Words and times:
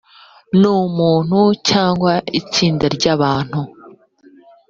n 0.59 0.61
umuntu 0.85 1.39
cyangwa 1.69 2.13
itsinda 2.39 2.85
ry 2.95 3.05
abantu 3.15 3.59